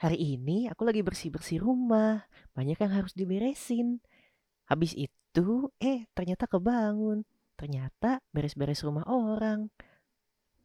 Hari 0.00 0.16
ini 0.16 0.64
aku 0.72 0.88
lagi 0.88 1.04
bersih-bersih 1.04 1.60
rumah, 1.60 2.24
banyak 2.56 2.80
yang 2.80 2.92
harus 2.96 3.12
diberesin. 3.12 4.00
Habis 4.64 4.96
itu, 4.96 5.68
eh 5.76 6.08
ternyata 6.16 6.48
kebangun. 6.48 7.28
Ternyata 7.60 8.24
beres-beres 8.32 8.80
rumah 8.80 9.04
orang. 9.04 9.68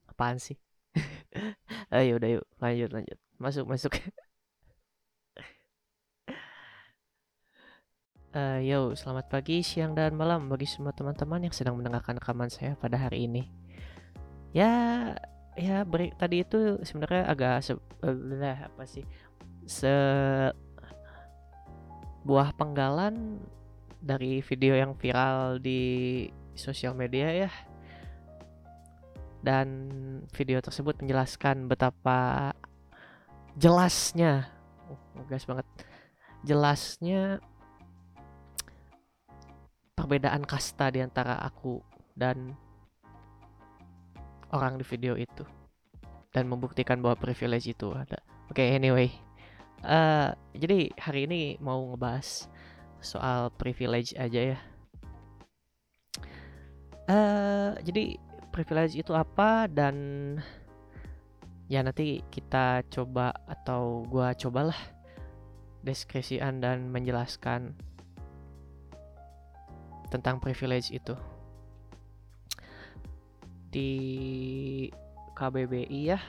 Apaan 0.07 0.39
sih? 0.39 0.55
Ayo 1.91 2.15
udah 2.15 2.39
yuk, 2.39 2.45
lanjut 2.63 2.89
lanjut. 2.95 3.19
Masuk 3.35 3.67
masuk. 3.67 3.99
Uh, 8.31 8.63
yo, 8.71 8.95
selamat 8.95 9.27
pagi, 9.27 9.59
siang, 9.67 9.99
dan 9.99 10.15
malam 10.15 10.47
bagi 10.47 10.63
semua 10.63 10.95
teman-teman 10.95 11.43
yang 11.43 11.51
sedang 11.51 11.75
mendengarkan 11.75 12.15
rekaman 12.23 12.47
saya 12.47 12.79
pada 12.79 12.95
hari 12.95 13.27
ini. 13.27 13.51
Ya, 14.55 15.11
ya 15.55 15.87
break 15.87 16.19
tadi 16.19 16.43
itu 16.43 16.79
sebenarnya 16.83 17.31
agak 17.31 17.63
se 17.63 17.73
uh, 17.75 18.55
apa 18.67 18.83
sih 18.83 19.07
se 19.65 19.93
buah 22.25 22.53
penggalan 22.57 23.41
dari 24.01 24.41
video 24.41 24.77
yang 24.77 24.93
viral 24.97 25.57
di 25.61 26.25
sosial 26.53 26.93
media 26.97 27.45
ya 27.45 27.51
dan 29.45 29.77
video 30.33 30.57
tersebut 30.57 30.97
menjelaskan 31.01 31.69
betapa 31.69 32.53
jelasnya 33.57 34.49
oh, 34.89 34.97
banget 35.29 35.67
jelasnya 36.41 37.41
perbedaan 39.93 40.45
kasta 40.45 40.89
di 40.93 41.01
antara 41.01 41.41
aku 41.41 41.81
dan 42.13 42.53
orang 44.53 44.77
di 44.77 44.85
video 44.85 45.17
itu 45.17 45.45
dan 46.29 46.51
membuktikan 46.51 46.99
bahwa 46.99 47.15
privilege 47.15 47.71
itu 47.71 47.95
ada. 47.95 48.19
Oke, 48.51 48.59
okay, 48.59 48.75
anyway. 48.75 49.24
Uh, 49.83 50.31
jadi 50.55 50.93
hari 50.95 51.27
ini 51.27 51.41
mau 51.59 51.91
ngebahas 51.93 52.47
soal 53.03 53.51
privilege 53.59 54.15
aja 54.15 54.55
ya. 54.55 54.59
Uh, 57.05 57.77
jadi 57.85 58.17
privilege 58.49 58.97
itu 58.97 59.13
apa 59.13 59.69
dan 59.69 59.95
ya 61.69 61.85
nanti 61.85 62.25
kita 62.33 62.81
coba 62.89 63.35
atau 63.45 64.05
gua 64.09 64.33
cobalah 64.33 64.77
deskripsian 65.85 66.63
dan 66.63 66.89
menjelaskan 66.89 67.77
tentang 70.09 70.41
privilege 70.41 70.89
itu 70.89 71.13
di 73.69 73.91
KBBI 75.35 76.01
ya. 76.15 76.19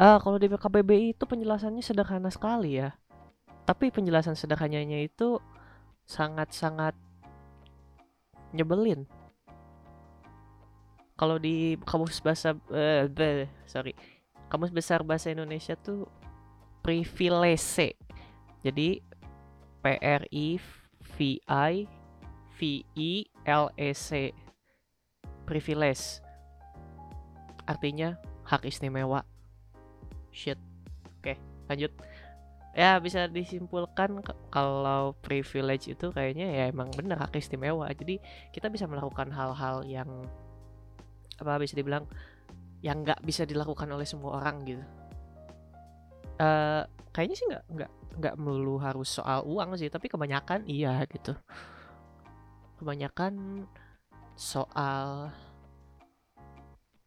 Uh, 0.00 0.16
kalau 0.16 0.40
di 0.40 0.48
KBBI 0.48 1.12
itu 1.12 1.28
penjelasannya 1.28 1.84
sederhana 1.84 2.32
sekali 2.32 2.80
ya. 2.80 2.96
Tapi 3.68 3.92
penjelasan 3.92 4.32
sederhananya 4.32 4.96
itu 4.96 5.36
sangat-sangat 6.08 6.96
nyebelin. 8.56 9.04
Kalau 11.20 11.36
di 11.36 11.76
kamus 11.84 12.24
bahasa 12.24 12.56
uh, 12.72 13.04
sorry, 13.68 13.92
kamus 14.48 14.72
besar 14.72 15.04
bahasa 15.04 15.28
Indonesia 15.36 15.76
tuh 15.76 16.08
privilege. 16.80 17.92
Jadi 18.64 19.04
P 19.84 19.84
R 20.00 20.24
I 20.32 20.56
V 21.12 21.16
I 21.44 21.84
V 22.56 22.60
I 22.96 23.12
L 23.44 23.68
E 23.76 23.92
C 23.92 24.32
privilege 25.44 26.24
artinya 27.68 28.16
hak 28.48 28.64
istimewa 28.64 29.28
shit. 30.30 30.58
Oke 31.20 31.36
lanjut. 31.70 31.92
Ya 32.70 33.02
bisa 33.02 33.26
disimpulkan 33.26 34.22
kalau 34.54 35.18
privilege 35.26 35.90
itu 35.90 36.14
kayaknya 36.14 36.46
ya 36.54 36.64
emang 36.70 36.94
bener 36.94 37.18
hak 37.18 37.34
istimewa. 37.34 37.90
Jadi 37.90 38.22
kita 38.54 38.70
bisa 38.70 38.86
melakukan 38.86 39.34
hal-hal 39.34 39.82
yang 39.82 40.06
apa 41.42 41.58
bisa 41.58 41.74
dibilang 41.74 42.06
yang 42.80 43.02
nggak 43.02 43.20
bisa 43.26 43.42
dilakukan 43.42 43.90
oleh 43.90 44.06
semua 44.06 44.38
orang 44.38 44.62
gitu. 44.64 44.84
Uh, 46.40 46.86
kayaknya 47.12 47.36
sih 47.36 47.46
nggak 47.50 47.64
nggak 47.68 47.92
nggak 48.22 48.34
melulu 48.40 48.80
harus 48.80 49.08
soal 49.12 49.44
uang 49.44 49.76
sih 49.76 49.90
tapi 49.90 50.06
kebanyakan 50.06 50.62
iya 50.70 51.02
gitu. 51.10 51.34
Kebanyakan 52.78 53.66
soal 54.38 55.34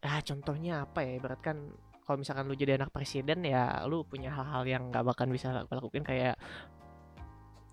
ah 0.03 0.19
contohnya 0.27 0.83
apa 0.83 1.07
ya? 1.07 1.17
Ibarat 1.17 1.39
kan 1.39 1.57
kalau 2.03 2.19
misalkan 2.19 2.45
lu 2.47 2.55
jadi 2.55 2.75
anak 2.75 2.91
presiden 2.91 3.47
ya 3.47 3.83
lu 3.87 4.03
punya 4.03 4.31
hal-hal 4.31 4.63
yang 4.67 4.91
nggak 4.91 5.03
bakal 5.07 5.27
bisa 5.31 5.63
lakukan 5.67 6.03
kayak 6.03 6.35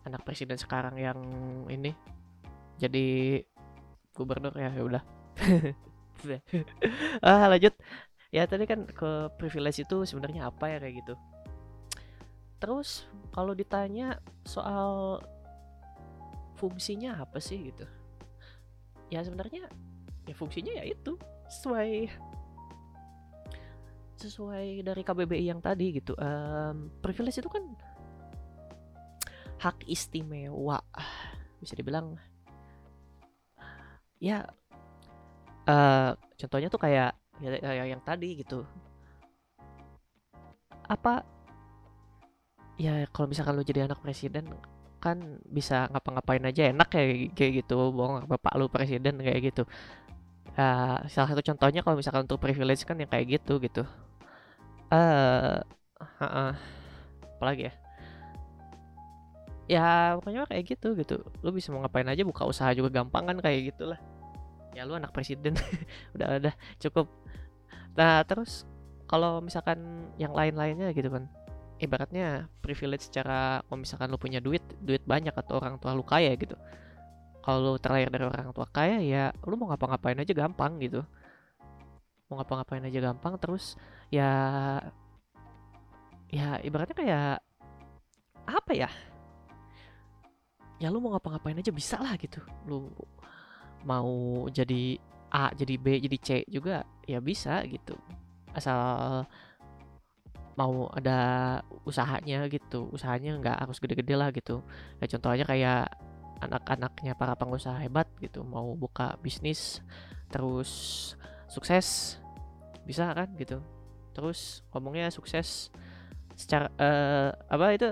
anak 0.07 0.23
presiden 0.25 0.57
sekarang 0.57 0.97
yang 0.97 1.19
ini 1.69 1.93
jadi 2.81 3.41
gubernur 4.17 4.57
ya 4.57 4.73
ya 4.73 4.83
udah. 4.83 5.05
Ah 7.25 7.49
lanjut. 7.49 7.73
Ya 8.29 8.45
tadi 8.45 8.69
kan 8.69 8.85
ke 8.85 9.33
privilege 9.41 9.81
itu 9.81 10.05
sebenarnya 10.05 10.53
apa 10.53 10.69
ya 10.69 10.77
kayak 10.77 11.01
gitu. 11.01 11.15
Terus 12.61 13.09
kalau 13.33 13.57
ditanya 13.57 14.21
soal 14.45 15.25
fungsinya 16.61 17.25
apa 17.25 17.41
sih 17.41 17.73
gitu. 17.73 17.89
Ya 19.09 19.25
sebenarnya 19.25 19.73
ya 20.29 20.35
fungsinya 20.37 20.77
ya 20.77 20.85
itu 20.85 21.17
sesuai 21.49 22.13
sesuai 24.21 24.85
dari 24.85 25.01
KBBI 25.01 25.49
yang 25.49 25.65
tadi 25.65 25.97
gitu 25.97 26.13
um, 26.21 26.93
privilege 27.01 27.41
itu 27.41 27.49
kan 27.49 27.65
hak 29.61 29.85
istimewa 29.85 30.81
bisa 31.61 31.77
dibilang. 31.77 32.17
Ya 34.17 34.49
uh, 35.69 36.17
contohnya 36.41 36.73
tuh 36.73 36.81
kayak 36.81 37.13
ya, 37.45 37.49
ya 37.61 37.85
yang 37.85 38.01
tadi 38.01 38.41
gitu. 38.41 38.65
Apa 40.89 41.25
ya 42.81 43.05
kalau 43.13 43.29
misalkan 43.29 43.61
lu 43.61 43.65
jadi 43.65 43.85
anak 43.85 44.01
presiden 44.01 44.49
kan 45.01 45.41
bisa 45.49 45.89
ngapa-ngapain 45.93 46.45
aja 46.45 46.73
enak 46.73 46.89
kayak 46.93 47.33
kayak 47.37 47.65
gitu 47.65 47.93
bohong 47.93 48.25
bapak 48.29 48.53
lu 48.57 48.73
presiden 48.73 49.21
kayak 49.21 49.53
gitu. 49.53 49.69
Uh, 50.57 51.05
salah 51.09 51.31
satu 51.31 51.45
contohnya 51.45 51.81
kalau 51.85 52.01
misalkan 52.01 52.25
untuk 52.27 52.41
privilege 52.41 52.83
kan 52.89 52.97
yang 52.99 53.09
kayak 53.09 53.41
gitu 53.41 53.61
gitu 53.63 53.85
eh 54.91 55.59
uh, 56.03 56.25
uh, 56.25 56.53
apalagi 57.39 57.71
ya? 57.71 57.75
Ya 59.71 59.87
pokoknya 60.19 60.51
kayak 60.51 60.65
gitu 60.67 60.89
gitu. 60.99 61.17
Lu 61.47 61.55
bisa 61.55 61.71
mau 61.71 61.81
ngapain 61.87 62.07
aja 62.11 62.27
buka 62.27 62.43
usaha 62.43 62.75
juga 62.75 62.91
gampang 62.91 63.31
kan 63.31 63.39
kayak 63.39 63.75
gitulah. 63.75 64.01
Ya 64.75 64.83
lu 64.83 64.99
anak 64.99 65.15
presiden. 65.15 65.55
Udah 66.15 66.43
udah. 66.43 66.55
Cukup. 66.83 67.07
Nah 67.95 68.27
terus 68.27 68.67
kalau 69.07 69.39
misalkan 69.39 70.11
yang 70.19 70.35
lain-lainnya 70.35 70.91
gitu 70.91 71.11
kan. 71.11 71.31
Ibaratnya 71.81 72.51
privilege 72.61 73.09
secara 73.09 73.65
kalau 73.65 73.79
misalkan 73.81 74.13
lu 74.13 74.21
punya 74.21 74.37
duit 74.43 74.61
duit 74.85 75.01
banyak 75.07 75.33
atau 75.33 75.63
orang 75.63 75.79
tua 75.79 75.95
lu 75.95 76.03
kaya 76.03 76.35
gitu. 76.35 76.59
Kalau 77.41 77.59
lu 77.63 77.73
terlahir 77.81 78.11
dari 78.11 78.27
orang 78.27 78.51
tua 78.53 78.67
kaya 78.69 78.99
ya 79.01 79.31
lu 79.47 79.55
mau 79.55 79.71
ngapa-ngapain 79.73 80.19
aja 80.19 80.35
gampang 80.35 80.77
gitu 80.83 81.07
mau 82.31 82.39
ngapa-ngapain 82.39 82.87
aja 82.87 83.03
gampang 83.03 83.35
terus 83.43 83.75
ya 84.07 84.31
ya 86.31 86.63
ibaratnya 86.63 86.95
kayak 86.95 87.43
apa 88.47 88.73
ya? 88.73 88.91
Ya 90.79 90.89
lu 90.89 91.03
mau 91.03 91.13
ngapa-ngapain 91.13 91.59
aja 91.59 91.75
bisa 91.75 91.99
lah 91.99 92.15
gitu. 92.15 92.39
Lu 92.71 92.89
mau 93.83 94.47
jadi 94.49 94.97
A 95.31 95.51
jadi 95.55 95.75
B 95.75 95.99
jadi 95.99 96.19
C 96.23 96.29
juga 96.47 96.87
ya 97.05 97.19
bisa 97.19 97.67
gitu. 97.67 97.99
Asal 98.55 99.27
mau 100.55 100.87
ada 100.95 101.19
usahanya 101.83 102.47
gitu. 102.47 102.87
Usahanya 102.95 103.39
nggak 103.43 103.59
harus 103.67 103.83
gede-gede 103.83 104.15
lah 104.15 104.31
gitu. 104.31 104.63
Ya 105.03 105.07
contohnya 105.11 105.45
kayak 105.47 105.91
anak-anaknya 106.41 107.13
para 107.19 107.35
pengusaha 107.35 107.77
hebat 107.83 108.07
gitu. 108.23 108.47
Mau 108.47 108.73
buka 108.79 109.19
bisnis 109.21 109.83
terus 110.31 110.71
sukses 111.51 112.17
bisa 112.87 113.11
kan 113.11 113.27
gitu. 113.35 113.59
Terus 114.15 114.63
ngomongnya 114.71 115.11
sukses 115.11 115.75
secara 116.39 116.71
uh, 116.81 117.35
apa 117.51 117.67
itu 117.75 117.91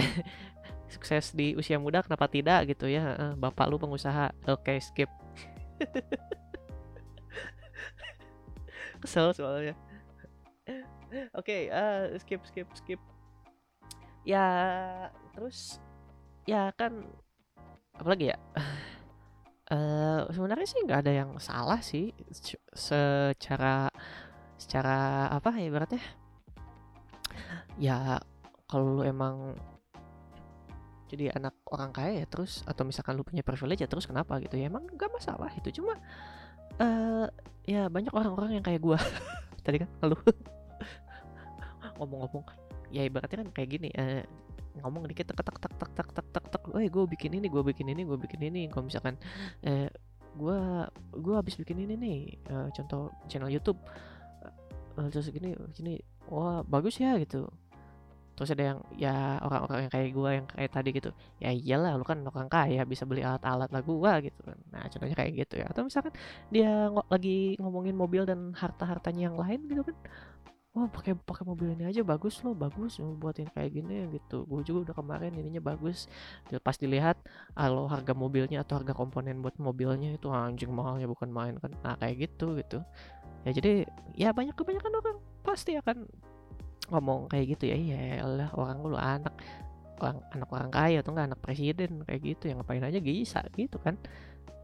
sukses 0.94 1.36
di 1.36 1.52
usia 1.58 1.82
muda 1.82 2.06
kenapa 2.06 2.30
tidak 2.30 2.70
gitu 2.70 2.86
ya. 2.86 3.18
Uh, 3.18 3.34
bapak 3.34 3.66
lu 3.66 3.76
pengusaha. 3.76 4.30
Oke 4.46 4.78
okay, 4.78 4.80
skip. 4.80 5.10
Kesel 9.02 9.34
soalnya. 9.34 9.74
Oke 11.34 11.34
okay, 11.34 11.62
uh, 11.74 12.14
skip 12.22 12.46
skip 12.46 12.70
skip. 12.78 13.02
Ya 14.22 14.46
terus 15.34 15.82
ya 16.46 16.70
kan 16.78 17.02
apalagi 17.96 18.32
ya 18.32 18.38
uh, 19.70 20.20
sebenarnya 20.30 20.66
sih 20.68 20.80
nggak 20.84 21.00
ada 21.06 21.12
yang 21.24 21.30
salah 21.38 21.80
sih 21.80 22.12
secara 22.74 23.88
secara 24.60 25.30
apa 25.32 25.56
ya 25.56 25.70
berarti 25.72 25.98
ya 27.80 28.20
kalau 28.68 29.00
lu 29.00 29.02
emang 29.02 29.56
jadi 31.10 31.34
anak 31.34 31.58
orang 31.66 31.90
kaya 31.90 32.22
ya 32.22 32.26
terus 32.30 32.62
atau 32.62 32.86
misalkan 32.86 33.18
lu 33.18 33.26
punya 33.26 33.42
privilege 33.42 33.82
ya 33.82 33.90
terus 33.90 34.06
kenapa 34.06 34.38
gitu 34.38 34.54
ya? 34.54 34.70
Emang 34.70 34.86
gak 34.94 35.10
masalah 35.10 35.50
itu 35.58 35.82
cuma 35.82 35.98
uh, 36.78 37.26
ya 37.66 37.90
banyak 37.90 38.14
orang-orang 38.14 38.62
yang 38.62 38.64
kayak 38.64 38.78
gua. 38.78 38.94
Tadi 39.66 39.82
kan 39.82 39.90
lu 40.06 40.14
ngomong-ngomong 41.98 42.46
ya 42.94 43.02
ibaratnya 43.02 43.42
kan 43.42 43.50
kayak 43.50 43.68
gini 43.74 43.90
uh, 43.98 44.22
ngomong 44.82 45.06
dikit 45.08 45.30
tek 45.30 45.38
tek 45.40 45.58
tek 45.58 45.74
tek 45.78 45.90
tek 45.94 46.08
tek 46.12 46.26
tek 46.32 46.46
tek. 46.52 46.62
Oh 46.72 46.80
gue 46.80 47.04
bikin 47.16 47.36
ini 47.38 47.46
gue 47.48 47.62
bikin 47.62 47.86
ini 47.92 48.02
gue 48.04 48.18
bikin 48.18 48.40
ini. 48.44 48.68
Kalau 48.72 48.84
misalkan 48.88 49.14
eh 49.64 49.88
gue 50.36 50.58
gue 51.16 51.34
habis 51.34 51.54
bikin 51.58 51.84
ini 51.84 51.94
nih 51.98 52.18
uh, 52.50 52.68
contoh 52.74 53.12
channel 53.30 53.50
YouTube. 53.50 53.78
Uh, 54.98 55.08
terus 55.12 55.30
gini 55.30 55.54
gini 55.76 56.00
wah 56.28 56.64
bagus 56.66 56.98
ya 56.98 57.16
gitu. 57.20 57.46
Terus 58.38 58.56
ada 58.56 58.64
yang 58.72 58.78
ya 58.96 59.36
orang-orang 59.44 59.84
yang 59.84 59.92
kayak 59.92 60.08
gue 60.16 60.30
yang 60.32 60.46
kayak 60.48 60.70
tadi 60.72 60.88
gitu 60.96 61.10
ya 61.44 61.52
iyalah 61.52 61.92
lu 62.00 62.08
kan 62.08 62.24
orang 62.24 62.48
kaya 62.48 62.88
bisa 62.88 63.04
beli 63.04 63.20
alat-alat 63.20 63.68
lagu 63.68 64.00
gua 64.00 64.16
gitu 64.24 64.40
kan. 64.40 64.56
Nah 64.72 64.88
contohnya 64.88 65.16
kayak 65.18 65.32
gitu 65.44 65.54
ya. 65.60 65.68
Atau 65.68 65.84
misalkan 65.84 66.16
dia 66.48 66.88
ng 66.88 66.96
lagi 67.12 67.60
ngomongin 67.60 67.92
mobil 67.92 68.24
dan 68.24 68.56
harta-hartanya 68.56 69.28
yang 69.28 69.36
lain 69.36 69.60
gitu 69.68 69.84
kan 69.84 69.96
wah 70.70 70.86
pakai 70.86 71.18
pakai 71.18 71.42
mobil 71.42 71.74
ini 71.74 71.90
aja 71.90 72.06
bagus 72.06 72.38
loh 72.46 72.54
bagus 72.54 73.02
buatin 73.02 73.50
kayak 73.50 73.74
gini 73.74 74.06
gitu. 74.14 74.46
Gue 74.46 74.62
juga 74.62 74.90
udah 74.90 74.94
kemarin 75.02 75.34
ininya 75.34 75.58
bagus. 75.58 76.06
Pas 76.62 76.78
dilihat 76.78 77.18
kalau 77.58 77.90
harga 77.90 78.14
mobilnya 78.14 78.62
atau 78.62 78.78
harga 78.78 78.94
komponen 78.94 79.42
buat 79.42 79.58
mobilnya 79.58 80.14
itu 80.14 80.30
anjing 80.30 80.70
mahalnya 80.70 81.10
bukan 81.10 81.30
main 81.34 81.58
kan. 81.58 81.74
Nah 81.82 81.98
kayak 81.98 82.30
gitu 82.30 82.54
gitu. 82.62 82.78
Ya 83.42 83.50
jadi 83.50 83.72
ya 84.14 84.30
banyak 84.30 84.54
kebanyakan 84.54 84.94
orang 85.02 85.18
pasti 85.42 85.74
akan 85.74 86.06
ngomong 86.90 87.30
kayak 87.30 87.58
gitu 87.58 87.70
ya 87.70 87.76
iya 87.78 88.22
lah 88.26 88.50
orang 88.54 88.78
lu 88.82 88.98
anak 88.98 89.34
orang 90.02 90.18
anak 90.34 90.48
orang 90.50 90.70
kaya 90.70 90.96
atau 91.02 91.10
enggak 91.14 91.34
anak 91.34 91.40
presiden 91.42 91.90
kayak 92.06 92.20
gitu. 92.22 92.46
Yang 92.46 92.62
ngapain 92.62 92.84
aja 92.86 93.00
bisa 93.02 93.42
gitu 93.58 93.76
kan 93.82 93.98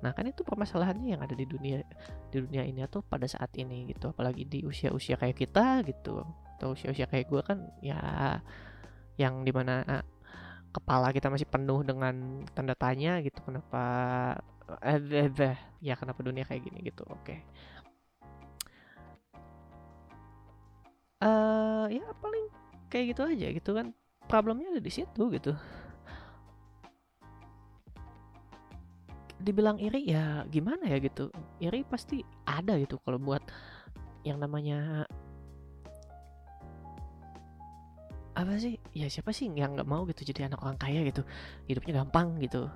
Nah 0.04 0.12
kan 0.12 0.28
itu 0.28 0.44
permasalahannya 0.44 1.16
yang 1.16 1.22
ada 1.24 1.32
di 1.32 1.46
dunia 1.48 1.80
di 2.28 2.36
dunia 2.42 2.62
ini 2.66 2.84
atau 2.84 3.00
pada 3.00 3.24
saat 3.28 3.50
ini 3.56 3.88
gitu, 3.92 4.12
apalagi 4.12 4.44
di 4.44 4.64
usia-usia 4.66 5.16
kayak 5.16 5.36
kita 5.36 5.82
gitu. 5.88 6.24
Atau 6.56 6.76
usia-usia 6.76 7.06
kayak 7.08 7.26
gue 7.28 7.42
kan 7.44 7.58
ya 7.80 8.00
yang 9.16 9.44
di 9.44 9.52
mana 9.52 10.04
kepala 10.72 11.08
kita 11.12 11.32
masih 11.32 11.48
penuh 11.48 11.80
dengan 11.80 12.44
tanda 12.52 12.76
tanya 12.76 13.16
gitu 13.24 13.40
kenapa 13.40 13.82
eh, 14.84 15.00
eh, 15.00 15.30
eh 15.32 15.56
ya 15.80 15.96
kenapa 15.96 16.20
dunia 16.20 16.44
kayak 16.44 16.62
gini 16.68 16.78
gitu. 16.84 17.04
Oke. 17.08 17.24
Okay. 17.24 17.40
uh, 21.24 21.86
ya 21.88 22.04
paling 22.20 22.44
kayak 22.92 23.16
gitu 23.16 23.22
aja 23.24 23.46
gitu 23.52 23.70
kan. 23.72 23.96
Problemnya 24.26 24.74
ada 24.74 24.82
di 24.82 24.90
situ 24.90 25.30
gitu 25.30 25.54
dibilang 29.46 29.78
iri 29.78 30.10
ya 30.10 30.42
gimana 30.50 30.90
ya 30.90 30.98
gitu. 30.98 31.30
Iri 31.62 31.86
pasti 31.86 32.26
ada 32.42 32.74
gitu 32.82 32.98
kalau 33.06 33.22
buat 33.22 33.42
yang 34.26 34.42
namanya 34.42 35.06
apa 38.34 38.58
sih? 38.58 38.82
Ya 38.90 39.06
siapa 39.06 39.30
sih 39.30 39.46
yang 39.54 39.78
nggak 39.78 39.86
mau 39.86 40.02
gitu 40.10 40.26
jadi 40.26 40.50
anak 40.50 40.60
orang 40.66 40.78
kaya 40.82 41.06
gitu? 41.06 41.22
Hidupnya 41.70 42.02
gampang 42.02 42.42
gitu. 42.42 42.66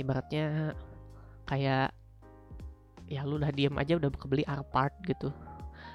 Ibaratnya 0.00 0.72
kayak 1.44 1.92
ya 3.08 3.24
lu 3.28 3.36
udah 3.36 3.52
diem 3.52 3.76
aja 3.76 4.00
udah 4.00 4.08
kebeli 4.08 4.48
Alphard 4.48 4.96
gitu. 5.04 5.28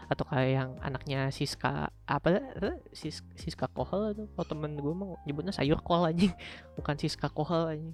Atau 0.07 0.29
kayak 0.29 0.49
yang 0.53 0.69
anaknya 0.85 1.33
Siska 1.33 1.89
apa 2.05 2.53
Sis, 2.93 3.25
Siska 3.33 3.65
Kohol 3.73 4.13
itu 4.13 4.23
oh 4.37 4.45
temen 4.45 4.77
gue 4.77 4.93
mau 4.93 5.17
nyebutnya 5.25 5.51
sayur 5.51 5.81
kol 5.81 6.05
aja 6.05 6.29
bukan 6.77 6.95
Siska 7.01 7.33
Kohol 7.33 7.63
aja 7.73 7.91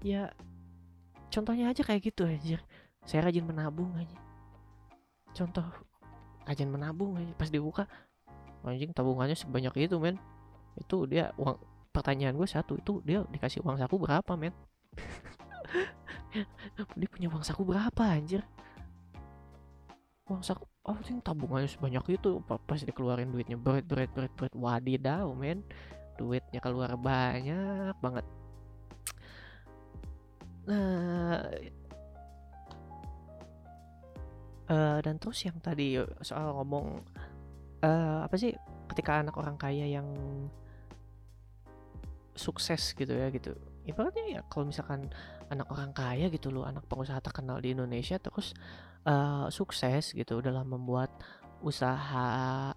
ya 0.00 0.32
contohnya 1.30 1.70
aja 1.70 1.86
kayak 1.86 2.10
gitu 2.10 2.26
aja 2.26 2.58
saya 3.06 3.30
rajin 3.30 3.46
menabung 3.46 3.94
aja 3.96 4.18
contoh 5.32 5.64
rajin 6.44 6.68
menabung 6.68 7.16
aja 7.16 7.32
pas 7.38 7.48
dibuka 7.48 7.86
anjing 8.64 8.92
tabungannya 8.92 9.36
sebanyak 9.36 9.88
itu 9.88 9.96
men. 9.96 10.20
Itu 10.76 11.08
dia 11.08 11.32
uang 11.40 11.56
pertanyaan 11.90 12.36
gue 12.36 12.48
satu 12.48 12.76
itu 12.76 13.00
dia 13.04 13.24
dikasih 13.32 13.64
uang 13.64 13.80
saku 13.80 13.96
berapa 13.96 14.32
men? 14.36 14.54
Dia 16.94 17.10
punya 17.10 17.26
uang 17.26 17.42
saku 17.42 17.66
berapa 17.66 18.02
anjir? 18.06 18.46
Uang 20.30 20.46
saku 20.46 20.62
oh 20.86 20.94
sih 21.02 21.18
tabungannya 21.18 21.66
sebanyak 21.66 22.20
itu. 22.20 22.38
Pas 22.46 22.78
dikeluarin 22.78 23.34
duitnya 23.34 23.58
berat 23.58 23.82
berat 23.82 24.10
berat 24.14 24.30
berat 24.38 24.54
wadidaw 24.54 25.26
men. 25.34 25.66
Duitnya 26.14 26.62
keluar 26.62 26.94
banyak 26.94 27.98
banget 27.98 28.22
Nah, 30.68 31.40
uh, 34.70 34.98
dan 35.02 35.18
terus 35.18 35.42
yang 35.42 35.58
tadi 35.58 35.98
soal 36.22 36.54
ngomong 36.54 37.02
uh, 37.82 38.20
apa 38.24 38.36
sih 38.38 38.54
ketika 38.90 39.20
anak 39.22 39.34
orang 39.36 39.58
kaya 39.58 39.86
yang 39.86 40.06
sukses 42.38 42.94
gitu 42.94 43.12
ya 43.12 43.28
gitu. 43.34 43.52
Ibaratnya 43.84 44.24
ya 44.38 44.40
kalau 44.46 44.70
misalkan 44.70 45.10
anak 45.50 45.66
orang 45.68 45.90
kaya 45.90 46.30
gitu 46.30 46.48
loh 46.54 46.64
anak 46.64 46.86
pengusaha 46.86 47.18
terkenal 47.20 47.58
di 47.58 47.74
Indonesia 47.74 48.16
terus 48.22 48.54
uh, 49.04 49.50
sukses 49.50 50.14
gitu 50.14 50.38
dalam 50.40 50.70
membuat 50.70 51.10
usaha 51.60 52.72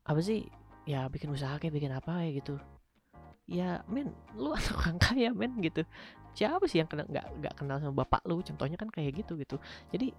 apa 0.00 0.20
sih 0.24 0.50
ya 0.88 1.06
bikin 1.06 1.30
usaha 1.30 1.54
kayak 1.60 1.74
bikin 1.76 1.92
apa 1.94 2.24
ya 2.26 2.30
gitu. 2.40 2.56
Ya 3.50 3.70
men 3.90 4.14
lu 4.34 4.54
anak 4.58 4.74
orang 4.78 4.98
kaya 4.98 5.30
men 5.30 5.58
gitu 5.62 5.84
siapa 6.40 6.64
sih 6.64 6.80
yang 6.80 6.88
kena 6.88 7.04
nggak 7.04 7.26
nggak 7.44 7.54
kenal 7.60 7.76
sama 7.76 7.92
bapak 8.00 8.24
lu? 8.24 8.40
Contohnya 8.40 8.80
kan 8.80 8.88
kayak 8.88 9.20
gitu 9.20 9.36
gitu. 9.36 9.60
Jadi 9.92 10.16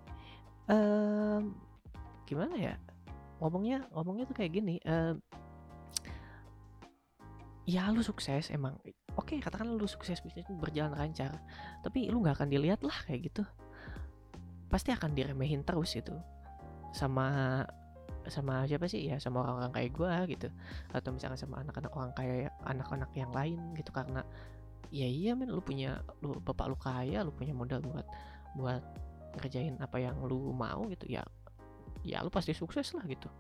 um, 0.70 1.58
gimana 2.30 2.54
ya? 2.54 2.76
Ngomongnya 3.42 3.90
ngomongnya 3.90 4.30
tuh 4.30 4.38
kayak 4.38 4.54
gini 4.54 4.78
um, 4.86 5.18
ya 7.66 7.90
lu 7.90 8.06
sukses 8.06 8.54
emang. 8.54 8.78
Oke 9.18 9.42
katakan 9.42 9.66
lu 9.74 9.90
sukses 9.90 10.22
bisnis 10.22 10.46
berjalan 10.62 10.94
lancar 10.94 11.36
tapi 11.82 12.08
lu 12.14 12.22
nggak 12.22 12.38
akan 12.38 12.50
dilihat 12.54 12.86
lah 12.86 12.96
kayak 13.10 13.34
gitu. 13.34 13.42
Pasti 14.70 14.94
akan 14.94 15.18
diremehin 15.18 15.66
terus 15.66 15.98
itu 15.98 16.14
sama 16.94 17.66
sama 18.30 18.70
siapa 18.70 18.86
sih? 18.86 19.10
Ya 19.10 19.18
sama 19.18 19.42
orang-orang 19.42 19.74
kayak 19.74 19.92
gue 19.98 20.14
gitu. 20.38 20.48
Atau 20.94 21.18
misalnya 21.18 21.42
sama 21.42 21.66
anak-anak 21.66 21.92
orang 21.98 22.14
kayak 22.14 22.54
anak-anak 22.70 23.10
yang 23.18 23.34
lain 23.34 23.58
gitu 23.74 23.90
karena 23.90 24.22
ya 24.92 25.08
iya 25.08 25.32
men 25.34 25.48
lu 25.48 25.64
punya 25.64 26.04
lu 26.20 26.36
bapak 26.44 26.68
lu 26.68 26.76
kaya 26.76 27.24
lu 27.24 27.32
punya 27.32 27.56
modal 27.56 27.80
buat 27.80 28.04
buat 28.60 28.84
ngerjain 29.40 29.80
apa 29.80 29.98
yang 30.04 30.20
lu 30.28 30.52
mau 30.52 30.84
gitu. 30.92 31.08
Ya 31.08 31.24
ya 32.04 32.20
lu 32.20 32.28
pasti 32.28 32.52
sukses 32.52 32.92
lah 32.92 33.08
gitu. 33.08 33.32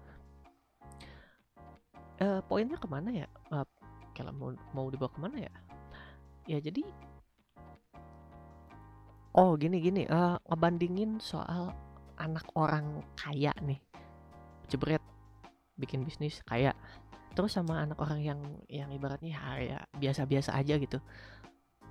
Uh, 2.21 2.39
poinnya 2.47 2.79
ke 2.79 2.87
mana 2.87 3.11
ya? 3.11 3.27
Uh, 3.51 3.67
kalau 4.15 4.31
mau 4.31 4.49
mau 4.71 4.87
dibawa 4.87 5.11
ke 5.11 5.19
mana 5.19 5.37
ya? 5.43 5.53
Ya 6.47 6.57
jadi 6.63 6.87
oh 9.35 9.59
gini 9.59 9.83
gini. 9.83 10.07
Uh, 10.07 10.39
ngebandingin 10.47 11.19
soal 11.19 11.75
anak 12.15 12.47
orang 12.55 13.03
kaya 13.19 13.51
nih. 13.59 13.81
Jebret 14.71 15.03
bikin 15.75 16.07
bisnis 16.07 16.39
kaya. 16.47 16.71
Terus 17.31 17.55
sama 17.55 17.83
anak 17.83 17.99
orang 17.99 18.19
yang 18.23 18.39
yang 18.71 18.91
ibaratnya 18.91 19.35
ya 19.59 19.79
biasa-biasa 19.99 20.55
aja 20.55 20.75
gitu 20.79 20.99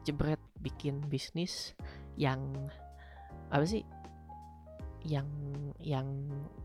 jebret 0.06 0.40
bikin 0.60 1.00
bisnis 1.06 1.76
yang 2.16 2.40
apa 3.50 3.64
sih? 3.66 3.82
Yang 5.00 5.28
yang 5.80 6.06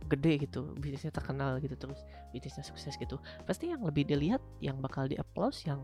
gede 0.06 0.44
gitu 0.46 0.76
bisnisnya 0.76 1.10
terkenal 1.10 1.58
gitu 1.64 1.74
terus 1.80 2.04
bisnisnya 2.36 2.64
sukses 2.68 3.00
gitu. 3.00 3.18
Pasti 3.48 3.72
yang 3.72 3.82
lebih 3.84 4.06
dilihat 4.06 4.44
yang 4.60 4.80
bakal 4.84 5.08
di 5.08 5.16
applause 5.16 5.64
yang 5.64 5.82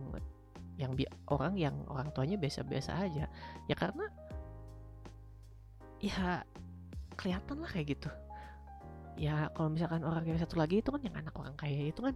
yang 0.80 0.98
bi 0.98 1.06
orang 1.30 1.54
yang 1.56 1.76
orang 1.88 2.10
tuanya 2.12 2.36
biasa-biasa 2.38 2.92
aja. 2.98 3.26
Ya 3.70 3.76
karena 3.76 4.08
ya 6.02 6.44
kelihatan 7.16 7.62
lah 7.62 7.70
kayak 7.70 7.98
gitu. 7.98 8.10
Ya 9.20 9.52
kalau 9.54 9.70
misalkan 9.70 10.02
orang 10.02 10.26
yang 10.26 10.40
satu 10.40 10.58
lagi 10.58 10.82
itu 10.82 10.90
kan 10.90 11.02
yang 11.04 11.14
anak 11.14 11.36
orang 11.38 11.54
kaya 11.54 11.92
itu 11.92 12.02
kan 12.02 12.16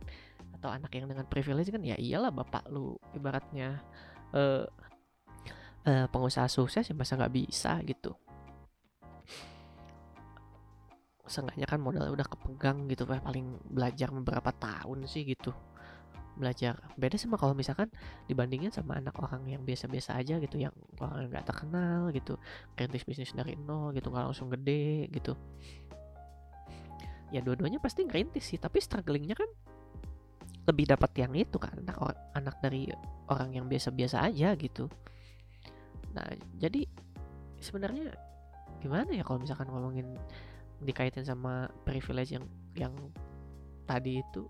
atau 0.57 0.71
anak 0.71 0.89
yang 0.97 1.05
dengan 1.05 1.27
privilege 1.29 1.69
kan 1.69 1.83
ya 1.83 1.93
iyalah 1.99 2.33
bapak 2.33 2.65
lu 2.73 2.97
ibaratnya 3.13 3.83
uh, 4.33 4.65
uh, 5.85 6.05
pengusaha 6.09 6.49
sukses 6.49 6.85
ya 6.85 6.95
masa 6.97 7.15
nggak 7.15 7.33
bisa 7.33 7.77
gitu. 7.85 8.13
Seenggaknya 11.25 11.65
kan 11.65 11.81
modalnya 11.81 12.13
udah 12.13 12.27
kepegang 12.29 12.85
gitu 12.85 13.09
paling 13.09 13.57
belajar 13.65 14.13
beberapa 14.13 14.53
tahun 14.53 15.09
sih 15.09 15.25
gitu. 15.25 15.53
Belajar. 16.35 16.77
Beda 16.99 17.15
sama 17.15 17.39
kalau 17.39 17.55
misalkan 17.55 17.89
dibandingin 18.29 18.69
sama 18.69 18.99
anak 18.99 19.15
orang 19.17 19.47
yang 19.47 19.61
biasa-biasa 19.63 20.19
aja 20.19 20.37
gitu 20.37 20.59
yang 20.61 20.75
orang 21.01 21.31
nggak 21.31 21.47
terkenal 21.47 22.13
gitu. 22.13 22.37
Kritis 22.77 23.07
bisnis 23.07 23.33
dari 23.33 23.57
nol 23.57 23.95
gitu 23.95 24.13
nggak 24.13 24.25
langsung 24.29 24.51
gede 24.53 25.09
gitu. 25.09 25.33
Ya 27.33 27.41
dua-duanya 27.41 27.81
pasti 27.81 28.05
ngerintis 28.05 28.45
sih 28.53 28.59
tapi 28.61 28.77
strugglingnya 28.77 29.33
kan 29.33 29.49
lebih 30.65 30.89
dapat 30.89 31.13
yang 31.17 31.33
itu 31.37 31.57
kan 31.61 31.77
anak 31.77 32.17
anak 32.33 32.55
dari 32.57 32.89
orang 33.29 33.53
yang 33.53 33.65
biasa-biasa 33.69 34.25
aja 34.25 34.57
gitu 34.57 34.89
nah 36.15 36.23
jadi 36.55 36.87
sebenarnya 37.59 38.15
gimana 38.79 39.11
ya 39.11 39.23
kalau 39.27 39.43
misalkan 39.43 39.67
ngomongin 39.67 40.15
dikaitin 40.83 41.27
sama 41.27 41.67
privilege 41.83 42.35
yang 42.35 42.45
yang 42.75 42.93
tadi 43.83 44.23
itu? 44.23 44.47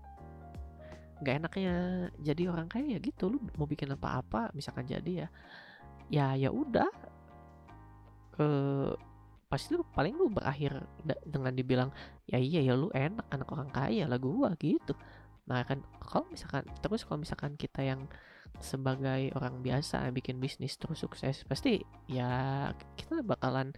Nggak 1.22 1.34
enaknya 1.42 1.74
jadi 2.20 2.42
orang 2.52 2.68
kaya 2.68 2.96
ya 2.96 3.00
gitu 3.00 3.32
lu 3.32 3.38
mau 3.56 3.66
bikin 3.66 3.90
apa-apa 3.94 4.52
misalkan 4.52 4.86
jadi 4.86 5.26
ya 5.26 5.28
ya 6.12 6.26
ya 6.38 6.50
udah. 6.52 6.90
Ke 8.36 8.48
pasti 9.46 9.78
lu 9.78 9.86
paling 9.94 10.18
lu 10.18 10.28
berakhir 10.28 10.84
dengan 11.24 11.54
dibilang 11.54 11.90
ya 12.26 12.36
iya 12.36 12.60
ya 12.66 12.74
lu 12.74 12.90
enak 12.90 13.26
anak 13.30 13.48
orang 13.48 13.70
kaya 13.72 14.04
lah 14.04 14.18
gua 14.20 14.52
gitu. 14.60 14.92
Nah 15.46 15.62
kan 15.62 15.80
kalau 16.02 16.26
misalkan 16.28 16.66
terus 16.82 17.06
kalau 17.06 17.22
misalkan 17.22 17.54
kita 17.54 17.80
yang 17.80 18.10
sebagai 18.60 19.32
orang 19.36 19.60
biasa 19.60 20.08
bikin 20.12 20.40
bisnis 20.40 20.80
terus 20.80 21.04
sukses 21.04 21.44
pasti 21.44 21.84
ya 22.08 22.72
kita 22.96 23.20
bakalan 23.20 23.72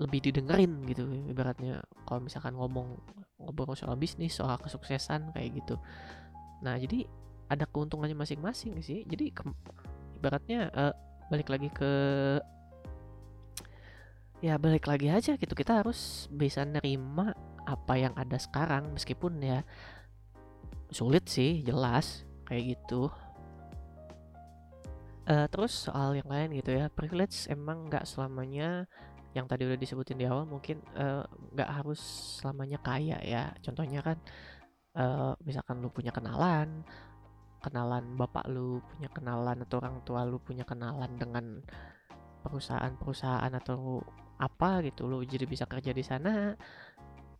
lebih 0.00 0.24
didengerin 0.24 0.82
gitu 0.88 1.06
ibaratnya. 1.30 1.84
Kalau 2.08 2.20
misalkan 2.24 2.58
ngomong 2.58 2.98
ngobrol 3.38 3.78
soal 3.78 3.94
bisnis 3.94 4.34
soal 4.34 4.58
kesuksesan 4.58 5.30
kayak 5.36 5.62
gitu. 5.62 5.76
Nah 6.64 6.74
jadi 6.78 7.06
ada 7.46 7.68
keuntungannya 7.68 8.16
masing-masing 8.16 8.80
sih. 8.80 9.04
Jadi 9.04 9.30
ke, 9.30 9.46
ibaratnya 10.18 10.72
uh, 10.72 10.94
balik 11.28 11.52
lagi 11.52 11.68
ke 11.70 11.92
ya 14.42 14.58
balik 14.58 14.90
lagi 14.90 15.12
aja 15.12 15.38
gitu. 15.38 15.52
Kita 15.54 15.84
harus 15.84 16.26
bisa 16.32 16.66
nerima 16.66 17.30
apa 17.62 17.94
yang 17.94 18.14
ada 18.18 18.40
sekarang 18.42 18.90
meskipun 18.90 19.38
ya 19.38 19.62
sulit 20.90 21.30
sih 21.30 21.62
jelas 21.62 22.26
kayak 22.44 22.76
gitu 22.76 23.08
uh, 25.28 25.46
terus 25.50 25.88
soal 25.88 26.14
yang 26.16 26.28
lain 26.28 26.54
gitu 26.58 26.74
ya 26.74 26.88
privilege 26.90 27.46
emang 27.50 27.90
nggak 27.90 28.06
selamanya 28.06 28.86
yang 29.32 29.48
tadi 29.48 29.64
udah 29.64 29.80
disebutin 29.80 30.20
di 30.20 30.28
awal 30.28 30.44
mungkin 30.44 30.84
nggak 31.56 31.70
uh, 31.70 31.74
harus 31.80 32.00
selamanya 32.40 32.76
kaya 32.84 33.16
ya. 33.24 33.48
Contohnya 33.64 34.04
kan 34.04 34.20
uh, 34.96 35.32
misalkan 35.40 35.80
lu 35.80 35.88
punya 35.88 36.12
kenalan 36.12 36.84
kenalan 37.62 38.18
bapak 38.18 38.44
lu 38.50 38.82
punya 38.90 39.08
kenalan 39.14 39.62
atau 39.62 39.78
orang 39.78 40.02
tua 40.02 40.26
lu 40.26 40.42
punya 40.42 40.66
kenalan 40.66 41.14
dengan 41.14 41.62
perusahaan-perusahaan 42.42 43.54
atau 43.54 44.02
apa 44.42 44.82
gitu 44.82 45.06
lu 45.06 45.22
jadi 45.22 45.46
bisa 45.46 45.70
kerja 45.70 45.94
di 45.94 46.02
sana 46.02 46.58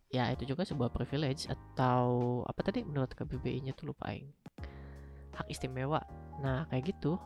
ya 0.07 0.31
itu 0.31 0.47
juga 0.47 0.63
sebuah 0.63 0.95
privilege 0.95 1.51
atau 1.51 2.39
apa 2.47 2.63
tadi 2.63 2.87
menurut 2.87 3.11
KBBI-nya 3.11 3.75
tuh 3.75 3.91
lupain 3.91 4.31
hak 5.33 5.49
istimewa. 5.51 5.99
Nah 6.39 6.69
kayak 6.71 6.95
gitu 6.95 7.19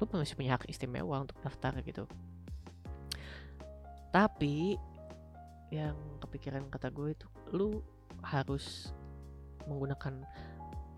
lu 0.00 0.08
masih 0.16 0.34
punya 0.34 0.56
hak 0.56 0.64
istimewa 0.72 1.20
untuk 1.20 1.36
daftar 1.44 1.76
gitu. 1.84 2.08
Tapi 4.10 4.80
yang 5.70 5.94
kepikiran 6.18 6.66
kata 6.72 6.90
gue 6.90 7.14
itu 7.14 7.26
lu 7.54 7.84
harus 8.26 8.90
menggunakan 9.70 10.24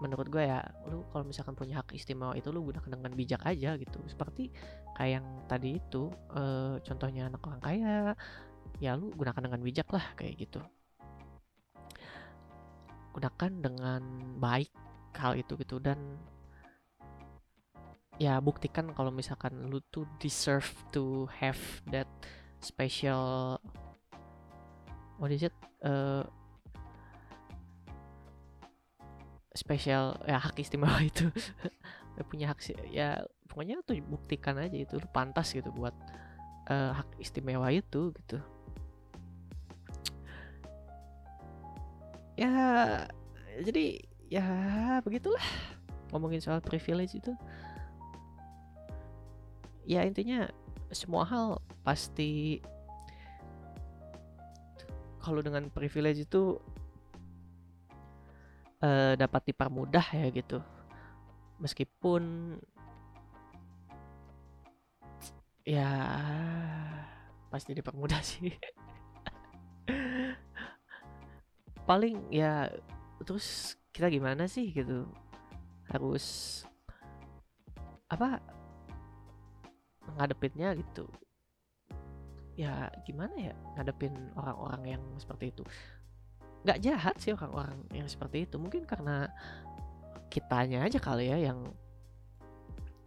menurut 0.01 0.27
gue 0.27 0.43
ya 0.43 0.65
lu 0.91 1.07
kalau 1.15 1.23
misalkan 1.23 1.55
punya 1.55 1.79
hak 1.79 1.95
istimewa 1.95 2.35
itu 2.35 2.51
lu 2.51 2.67
gunakan 2.67 2.91
dengan 2.91 3.13
bijak 3.15 3.43
aja 3.47 3.77
gitu. 3.79 4.01
Seperti 4.09 4.51
kayak 4.99 5.21
yang 5.21 5.27
tadi 5.47 5.79
itu 5.79 6.11
e, 6.33 6.43
contohnya 6.83 7.31
anak 7.31 7.43
orang 7.47 7.63
kaya 7.63 7.95
ya 8.83 8.99
lu 8.99 9.15
gunakan 9.15 9.43
dengan 9.47 9.61
bijak 9.63 9.89
lah 9.95 10.07
kayak 10.19 10.35
gitu. 10.43 10.63
Gunakan 13.13 13.53
dengan 13.61 14.03
baik 14.41 14.73
hal 15.15 15.39
itu 15.39 15.55
gitu. 15.61 15.79
Dan 15.79 16.19
ya 18.23 18.39
buktikan 18.39 18.95
kalau 18.95 19.11
misalkan 19.11 19.67
lu 19.67 19.83
tuh 19.91 20.07
deserve 20.23 20.71
to 20.95 21.27
have 21.43 21.59
that 21.91 22.07
special 22.63 23.59
what 25.19 25.35
is 25.35 25.43
it? 25.43 25.55
Uh, 25.83 26.23
spesial 29.55 30.15
ya 30.27 30.39
hak 30.39 30.55
istimewa 30.59 31.03
itu. 31.11 31.27
Punya 32.31 32.55
hak 32.55 32.63
ya 32.95 33.27
pokoknya 33.51 33.83
tuh 33.83 33.99
buktikan 34.07 34.55
aja 34.63 34.79
itu 34.79 34.95
lu 34.95 35.09
pantas 35.11 35.51
gitu 35.51 35.75
buat 35.75 35.95
uh, 36.71 36.95
hak 36.95 37.19
istimewa 37.19 37.67
itu 37.75 38.15
gitu. 38.15 38.39
Ya 42.39 42.51
jadi 43.67 44.03
ya 44.31 44.47
begitulah. 45.03 45.43
Ngomongin 46.15 46.45
soal 46.45 46.63
privilege 46.63 47.19
itu 47.19 47.33
ya 49.87 50.07
intinya 50.07 50.47
semua 50.93 51.25
hal 51.25 51.59
pasti 51.83 52.63
kalau 55.23 55.39
dengan 55.39 55.71
privilege 55.71 56.27
itu 56.27 56.59
uh, 58.83 59.15
dapat 59.15 59.55
dipermudah 59.55 60.07
ya 60.13 60.27
gitu. 60.35 60.59
Meskipun 61.63 62.55
ya 65.63 65.91
pasti 67.49 67.71
dipermudah 67.73 68.19
sih. 68.35 68.51
Paling 71.87 72.31
ya 72.35 72.67
terus 73.23 73.79
kita 73.95 74.11
gimana 74.11 74.51
sih 74.51 74.75
gitu? 74.75 75.07
Harus 75.87 76.67
apa 78.11 78.43
ngadepinnya 80.19 80.75
gitu. 80.77 81.07
Ya 82.59 82.93
gimana 83.09 83.33
ya 83.39 83.55
ngadepin 83.79 84.13
orang-orang 84.37 84.99
yang 84.99 85.03
seperti 85.17 85.55
itu? 85.55 85.63
Nggak 86.63 86.81
jahat 86.85 87.17
sih 87.19 87.33
orang-orang 87.33 87.81
yang 87.91 88.07
seperti 88.07 88.45
itu. 88.45 88.57
Mungkin 88.61 88.85
karena 88.85 89.31
kitanya 90.29 90.85
aja 90.85 90.97
kali 91.01 91.29
ya 91.29 91.39
yang 91.53 91.73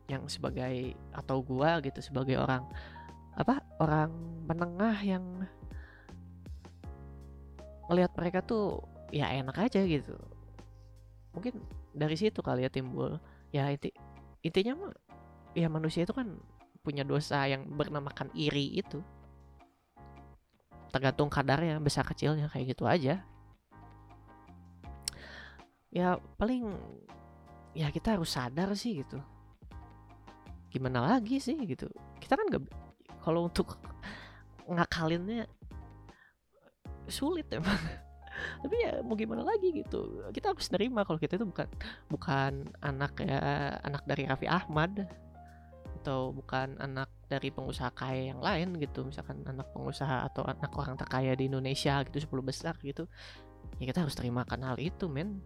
yang 0.05 0.21
sebagai 0.29 0.93
atau 1.09 1.41
gua 1.41 1.81
gitu 1.81 1.97
sebagai 1.97 2.37
orang 2.37 2.61
apa 3.33 3.65
orang 3.81 4.13
menengah 4.45 4.97
yang 5.01 5.25
melihat 7.89 8.13
mereka 8.17 8.39
tuh 8.45 8.85
ya 9.13 9.29
enak 9.33 9.57
aja 9.57 9.81
gitu. 9.81 10.17
Mungkin 11.33 11.61
dari 11.93 12.15
situ 12.17 12.39
kali 12.41 12.65
ya 12.65 12.71
timbul. 12.71 13.17
Ya 13.53 13.69
inti 13.69 13.93
intinya 14.45 14.87
mah 14.87 14.93
ya 15.57 15.67
manusia 15.71 16.05
itu 16.05 16.13
kan 16.13 16.37
punya 16.85 17.01
dosa 17.01 17.49
yang 17.49 17.65
bernamakan 17.65 18.29
iri 18.37 18.77
itu. 18.77 19.01
Tergantung 20.93 21.33
kadarnya 21.33 21.81
besar 21.81 22.05
kecilnya 22.05 22.45
kayak 22.53 22.77
gitu 22.77 22.85
aja. 22.85 23.25
Ya 25.89 26.21
paling 26.37 26.69
ya 27.73 27.89
kita 27.89 28.13
harus 28.13 28.37
sadar 28.37 28.77
sih 28.77 29.01
gitu. 29.01 29.17
Gimana 30.69 31.17
lagi 31.17 31.41
sih 31.41 31.57
gitu. 31.65 31.89
Kita 32.21 32.37
kan 32.37 32.45
gak 32.53 32.63
kalau 33.25 33.49
untuk 33.49 33.81
ngakalinnya 34.69 35.49
sulit 37.09 37.49
emang. 37.49 37.81
Tapi 38.61 38.75
ya 38.77 39.01
mau 39.01 39.17
gimana 39.17 39.41
lagi 39.41 39.73
gitu. 39.73 40.29
Kita 40.29 40.53
harus 40.53 40.69
nerima 40.69 41.01
kalau 41.01 41.17
kita 41.17 41.41
itu 41.41 41.47
bukan 41.49 41.67
bukan 42.11 42.69
anak 42.85 43.17
ya 43.25 43.41
anak 43.81 44.05
dari 44.05 44.29
Raffi 44.29 44.45
Ahmad 44.45 45.24
atau 46.05 46.29
bukan 46.29 46.77
anak 46.77 47.09
dari 47.25 47.49
pengusaha 47.49 47.89
kaya 47.89 48.29
yang 48.29 48.37
lain 48.37 48.77
gitu 48.77 49.01
misalkan 49.01 49.41
anak 49.49 49.73
pengusaha 49.73 50.21
atau 50.29 50.45
anak 50.45 50.69
orang 50.77 50.93
terkaya 50.93 51.33
di 51.33 51.49
Indonesia 51.49 52.05
gitu 52.05 52.29
10 52.29 52.45
besar 52.45 52.77
gitu 52.85 53.09
ya 53.81 53.89
kita 53.89 54.05
harus 54.05 54.13
terimakan 54.13 54.61
hal 54.61 54.77
itu 54.77 55.09
men. 55.09 55.41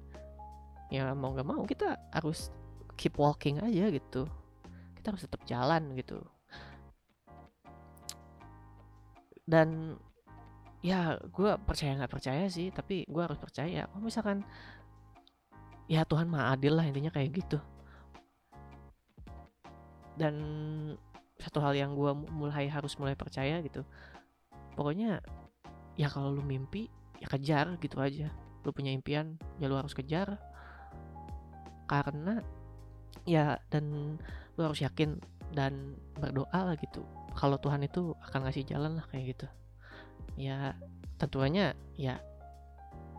Ya 0.92 1.14
mau 1.14 1.32
nggak 1.34 1.48
mau 1.48 1.64
kita 1.64 1.96
harus 2.12 2.50
keep 2.98 3.16
walking 3.16 3.62
aja 3.62 3.88
gitu. 3.94 4.28
Kita 5.00 5.16
harus 5.16 5.24
tetap 5.24 5.42
jalan 5.46 5.96
gitu. 5.96 6.20
Dan 9.48 9.98
ya 10.84 11.16
gue 11.32 11.52
percaya 11.64 11.96
nggak 12.00 12.14
percaya 12.14 12.46
sih 12.52 12.70
tapi 12.76 13.06
gue 13.08 13.22
harus 13.22 13.40
percaya. 13.40 13.88
Kalau 13.88 14.04
misalkan 14.04 14.44
ya 15.90 16.06
Tuhan 16.06 16.30
mah 16.30 16.54
adil 16.54 16.78
lah 16.78 16.86
intinya 16.86 17.10
kayak 17.10 17.34
gitu 17.34 17.58
dan 20.20 20.36
satu 21.40 21.64
hal 21.64 21.72
yang 21.72 21.96
gue 21.96 22.12
mulai 22.36 22.68
harus 22.68 23.00
mulai 23.00 23.16
percaya 23.16 23.64
gitu. 23.64 23.88
Pokoknya 24.76 25.24
ya 25.96 26.12
kalau 26.12 26.36
lu 26.36 26.44
mimpi 26.44 26.92
ya 27.24 27.32
kejar 27.32 27.80
gitu 27.80 27.96
aja. 28.04 28.28
Lu 28.68 28.76
punya 28.76 28.92
impian 28.92 29.40
ya 29.58 29.72
lu 29.72 29.80
harus 29.80 29.96
kejar. 29.96 30.36
Karena 31.88 32.44
ya 33.24 33.58
dan 33.72 34.20
lu 34.60 34.62
harus 34.62 34.84
yakin 34.84 35.16
dan 35.56 35.96
berdoa 36.20 36.60
lah 36.68 36.76
gitu. 36.76 37.08
Kalau 37.40 37.56
Tuhan 37.56 37.88
itu 37.88 38.14
akan 38.30 38.46
ngasih 38.46 38.68
jalan 38.68 39.00
lah 39.00 39.08
kayak 39.08 39.40
gitu. 39.40 39.48
Ya 40.36 40.76
tentunya 41.16 41.72
ya 41.96 42.20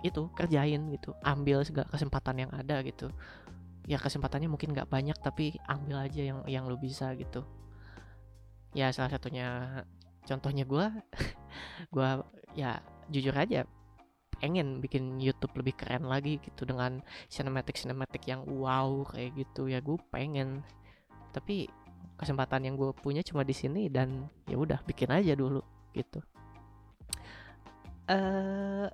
itu 0.04 0.28
kerjain 0.36 0.92
gitu. 0.92 1.16
Ambil 1.24 1.64
segala 1.64 1.88
kesempatan 1.88 2.44
yang 2.44 2.52
ada 2.52 2.84
gitu 2.84 3.08
ya 3.88 3.96
kesempatannya 3.96 4.48
mungkin 4.50 4.72
nggak 4.76 4.90
banyak 4.90 5.16
tapi 5.20 5.56
ambil 5.68 6.04
aja 6.04 6.20
yang 6.20 6.40
yang 6.46 6.64
lu 6.68 6.76
bisa 6.76 7.12
gitu. 7.16 7.44
Ya 8.76 8.92
salah 8.94 9.16
satunya 9.16 9.80
contohnya 10.26 10.64
gue 10.68 10.86
gue 11.94 12.08
ya 12.54 12.78
jujur 13.10 13.34
aja 13.34 13.66
pengen 14.40 14.80
bikin 14.80 15.20
YouTube 15.20 15.52
lebih 15.60 15.76
keren 15.76 16.08
lagi 16.08 16.40
gitu 16.40 16.64
dengan 16.64 17.04
cinematic 17.28 17.76
cinematic 17.76 18.24
yang 18.28 18.44
wow 18.48 19.04
kayak 19.10 19.36
gitu. 19.36 19.68
Ya 19.68 19.80
gue 19.84 19.96
pengen 20.12 20.64
tapi 21.30 21.70
kesempatan 22.16 22.68
yang 22.68 22.76
gue 22.76 22.92
punya 22.92 23.24
cuma 23.24 23.44
di 23.44 23.56
sini 23.56 23.88
dan 23.88 24.28
ya 24.44 24.56
udah 24.60 24.80
bikin 24.84 25.08
aja 25.12 25.32
dulu 25.36 25.64
gitu. 25.96 26.20
Eh 28.08 28.14
uh, 28.16 28.88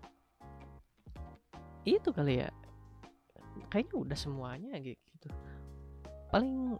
itu 1.86 2.10
kali 2.10 2.42
ya 2.42 2.50
kayaknya 3.72 3.96
udah 3.96 4.18
semuanya 4.18 4.72
gitu. 4.80 5.28
Paling 6.30 6.76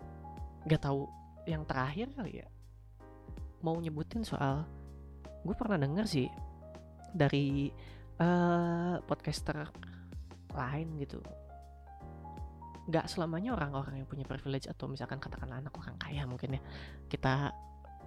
nggak 0.66 0.82
tahu 0.82 1.06
yang 1.46 1.62
terakhir 1.62 2.10
kali 2.12 2.42
ya 2.42 2.48
mau 3.62 3.78
nyebutin 3.78 4.26
soal 4.26 4.66
gue 5.46 5.54
pernah 5.54 5.78
denger 5.78 6.04
sih 6.06 6.28
dari 7.14 7.70
uh, 8.18 8.98
podcaster 9.06 9.66
lain 10.52 10.88
gitu. 11.00 11.22
Nggak 12.86 13.10
selamanya 13.10 13.54
orang-orang 13.54 14.02
yang 14.02 14.08
punya 14.08 14.26
privilege 14.26 14.70
atau 14.70 14.86
misalkan 14.90 15.18
katakanlah 15.18 15.62
anak 15.62 15.74
orang 15.74 15.96
kaya 15.98 16.22
mungkin 16.26 16.58
ya 16.58 16.62
kita 17.10 17.50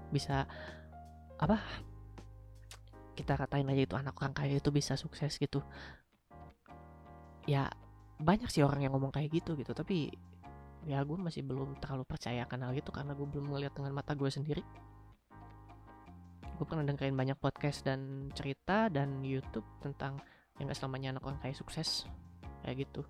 bisa 0.09 0.47
apa 1.39 1.59
kita 3.15 3.35
katain 3.35 3.67
aja 3.67 3.83
itu 3.83 3.95
anak 3.99 4.15
orang 4.19 4.31
kaya 4.31 4.59
itu 4.59 4.71
bisa 4.71 4.95
sukses 4.95 5.35
gitu. 5.35 5.63
Ya 7.47 7.71
banyak 8.19 8.51
sih 8.51 8.61
orang 8.61 8.83
yang 8.83 8.91
ngomong 8.93 9.15
kayak 9.15 9.31
gitu 9.31 9.55
gitu. 9.55 9.71
Tapi 9.71 10.11
ya 10.87 11.03
gue 11.03 11.17
masih 11.19 11.43
belum 11.43 11.79
terlalu 11.79 12.03
percaya 12.07 12.43
hal 12.47 12.73
itu 12.75 12.91
karena 12.91 13.15
gue 13.15 13.27
belum 13.27 13.55
melihat 13.55 13.73
dengan 13.75 13.95
mata 13.95 14.11
gue 14.13 14.27
sendiri. 14.27 14.63
Gue 16.59 16.65
pernah 16.67 16.83
dengerin 16.83 17.15
banyak 17.15 17.39
podcast 17.39 17.87
dan 17.87 18.27
cerita 18.35 18.91
dan 18.91 19.23
YouTube 19.23 19.63
tentang 19.79 20.19
yang 20.59 20.67
gak 20.67 20.75
selamanya 20.75 21.15
anak 21.15 21.23
orang 21.23 21.39
kayak 21.39 21.55
sukses 21.55 22.03
kayak 22.67 22.83
gitu. 22.83 23.07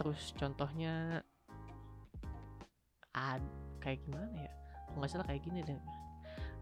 Terus 0.00 0.32
contohnya 0.32 1.20
ad 3.12 3.44
kayak 3.84 4.00
gimana 4.08 4.48
ya? 4.48 4.52
Nggak 4.96 5.10
salah 5.12 5.26
kayak 5.28 5.44
gini 5.44 5.60
deh. 5.60 5.76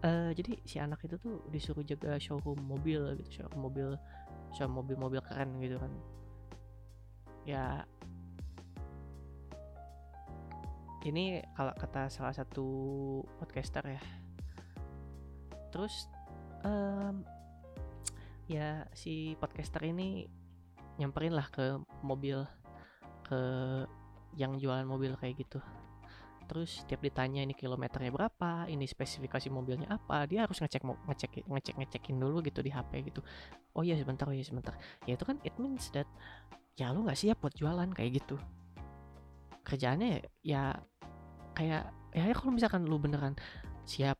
Uh, 0.01 0.33
jadi 0.33 0.57
si 0.65 0.81
anak 0.81 1.05
itu 1.05 1.15
tuh 1.21 1.45
disuruh 1.53 1.85
jaga 1.85 2.17
showroom 2.17 2.57
mobil 2.65 3.15
gitu 3.21 3.39
showroom 3.39 3.69
mobil 3.69 3.87
showroom 4.49 4.81
mobil-mobil 4.81 5.21
keren 5.21 5.61
gitu 5.61 5.77
kan 5.77 5.93
ya. 7.47 7.85
Ini 11.01 11.41
kalau 11.57 11.73
kata 11.73 12.13
salah 12.13 12.33
satu 12.33 12.65
podcaster 13.41 13.81
ya. 13.89 14.01
Terus 15.73 16.05
um, 16.61 17.25
ya 18.45 18.85
si 18.93 19.33
podcaster 19.41 19.81
ini 19.87 20.29
nyamperin 21.01 21.33
lah 21.33 21.47
ke 21.49 21.81
mobil 22.05 22.45
ke 23.25 23.39
yang 24.37 24.59
jualan 24.61 24.85
mobil 24.85 25.17
kayak 25.17 25.41
gitu. 25.41 25.59
Terus 26.51 26.83
setiap 26.83 26.99
ditanya 26.99 27.47
ini 27.47 27.55
kilometernya 27.55 28.11
berapa 28.11 28.67
ini 28.67 28.83
spesifikasi 28.83 29.47
mobilnya 29.47 29.87
apa 29.87 30.27
dia 30.27 30.43
harus 30.43 30.59
ngecek 30.59 30.83
ngecek 30.83 31.47
ngecek 31.47 31.75
ngecekin 31.79 32.19
dulu 32.19 32.43
gitu 32.43 32.59
di 32.59 32.69
HP 32.69 33.07
gitu. 33.07 33.23
Oh 33.71 33.81
iya 33.81 33.95
sebentar 33.95 34.27
oh 34.27 34.35
iya 34.35 34.43
sebentar. 34.43 34.75
Ya 35.07 35.15
itu 35.15 35.23
kan 35.23 35.39
it 35.47 35.55
means 35.55 35.87
that 35.95 36.07
ya 36.79 36.91
lu 36.95 37.03
nggak 37.03 37.19
siap 37.19 37.37
buat 37.43 37.55
jualan 37.55 37.89
kayak 37.91 38.23
gitu. 38.23 38.35
Kerjaannya 39.63 40.25
ya 40.41 40.75
kayak 41.55 41.91
ya 42.11 42.31
kalau 42.35 42.51
misalkan 42.51 42.87
lu 42.87 42.99
beneran 42.99 43.35
siap 43.87 44.19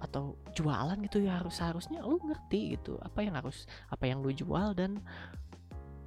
atau 0.00 0.36
jualan 0.52 1.00
gitu 1.08 1.24
ya 1.24 1.40
harus 1.40 1.56
seharusnya 1.56 2.04
lu 2.04 2.20
ngerti 2.20 2.76
gitu 2.76 3.00
apa 3.00 3.24
yang 3.24 3.40
harus 3.40 3.64
apa 3.88 4.04
yang 4.04 4.20
lu 4.20 4.28
jual 4.36 4.76
dan 4.76 5.00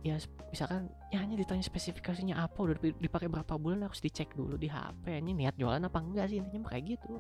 ya 0.06 0.22
misalkan 0.54 0.88
ya 1.10 1.20
hanya 1.20 1.34
ditanya 1.36 1.66
spesifikasinya 1.66 2.38
apa 2.38 2.56
udah 2.62 2.78
dipakai 3.02 3.28
berapa 3.28 3.58
bulan 3.58 3.90
harus 3.90 4.00
dicek 4.00 4.38
dulu 4.38 4.56
di 4.56 4.70
HP 4.70 5.20
ini 5.20 5.34
niat 5.34 5.58
jualan 5.58 5.82
apa 5.82 5.98
enggak 5.98 6.30
sih 6.30 6.38
intinya 6.40 6.70
kayak 6.70 6.98
gitu. 6.98 7.18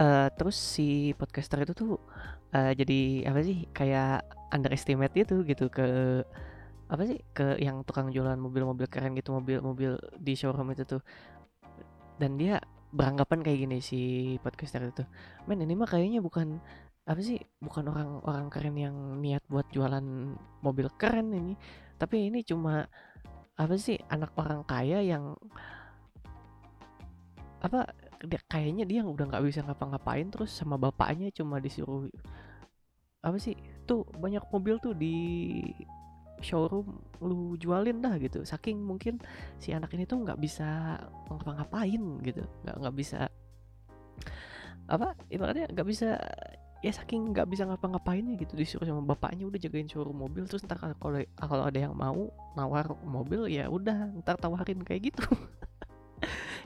Uh, 0.00 0.32
terus 0.34 0.56
si 0.56 1.12
podcaster 1.14 1.60
itu 1.60 1.76
tuh 1.76 1.92
uh, 2.56 2.72
jadi 2.72 3.30
apa 3.30 3.40
sih 3.44 3.68
kayak 3.70 4.24
underestimate 4.50 5.12
itu 5.14 5.44
gitu 5.44 5.68
ke 5.68 6.20
apa 6.90 7.02
sih? 7.06 7.22
Ke 7.30 7.54
yang 7.62 7.86
tukang 7.86 8.10
jualan 8.10 8.36
mobil-mobil 8.36 8.90
keren 8.90 9.14
gitu 9.14 9.30
mobil-mobil 9.30 9.94
di 10.18 10.34
showroom 10.34 10.74
itu 10.74 10.82
tuh. 10.84 11.02
Dan 12.18 12.34
dia 12.34 12.58
beranggapan 12.90 13.46
kayak 13.46 13.58
gini 13.64 13.78
si 13.78 14.00
podcaster 14.42 14.82
itu. 14.82 15.06
Men 15.46 15.62
ini 15.62 15.78
mah 15.78 15.86
kayaknya 15.86 16.18
bukan 16.18 16.58
apa 17.06 17.20
sih? 17.22 17.38
Bukan 17.62 17.86
orang-orang 17.86 18.50
keren 18.50 18.76
yang 18.76 18.96
niat 19.22 19.46
buat 19.46 19.70
jualan 19.70 20.34
mobil 20.66 20.90
keren 20.98 21.30
ini. 21.30 21.54
Tapi 21.94 22.26
ini 22.26 22.42
cuma 22.42 22.90
apa 23.54 23.74
sih? 23.78 23.96
Anak 24.10 24.34
orang 24.34 24.66
kaya 24.66 24.98
yang 25.06 25.38
apa 27.60 27.92
dia, 28.24 28.40
kayaknya 28.48 28.84
dia 28.88 29.04
udah 29.04 29.28
nggak 29.28 29.44
bisa 29.44 29.60
ngapa-ngapain 29.64 30.32
terus 30.32 30.48
sama 30.52 30.80
bapaknya 30.80 31.28
cuma 31.30 31.62
disuruh 31.62 32.10
apa 33.22 33.36
sih? 33.38 33.54
Tuh 33.86 34.02
banyak 34.16 34.42
mobil 34.50 34.80
tuh 34.80 34.96
di 34.96 35.14
showroom 36.42 37.00
lu 37.20 37.54
jualin 37.60 38.00
dah 38.00 38.16
gitu. 38.20 38.42
Saking 38.42 38.80
mungkin 38.80 39.20
si 39.60 39.70
anak 39.70 39.92
ini 39.94 40.04
tuh 40.04 40.20
nggak 40.24 40.40
bisa 40.40 40.98
ngapa-ngapain 41.28 42.02
gitu. 42.24 42.42
Nggak 42.66 42.76
nggak 42.80 42.96
bisa 42.96 43.20
apa 44.90 45.14
ibaratnya 45.30 45.70
nggak 45.70 45.86
bisa 45.86 46.18
ya 46.80 46.90
saking 46.90 47.30
nggak 47.36 47.46
bisa 47.48 47.68
ngapa-ngapainnya 47.68 48.34
gitu. 48.40 48.56
Disuruh 48.56 48.88
sama 48.88 49.04
bapaknya 49.04 49.46
udah 49.46 49.60
jagain 49.60 49.86
showroom 49.86 50.18
mobil 50.18 50.48
terus 50.48 50.64
ntar 50.64 50.80
kalau 50.80 50.94
kalau 51.36 51.64
ada 51.64 51.78
yang 51.78 51.94
mau 51.94 52.32
nawar 52.56 52.96
mobil 53.04 53.46
ya 53.46 53.68
udah 53.68 54.10
ntar 54.24 54.40
tawarin 54.40 54.82
kayak 54.82 55.12
gitu. 55.12 55.24